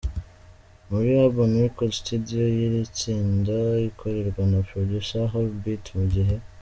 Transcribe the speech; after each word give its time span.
muri 0.89 1.09
Urban 1.23 1.51
Record 1.63 1.91
studio 2.01 2.43
y'iri 2.55 2.81
tsinda 2.97 3.57
ikorwa 3.89 4.41
na 4.51 4.59
Producer 4.69 5.23
Hollybeat 5.31 5.85
mu 5.97 6.05
gihe 6.13 6.35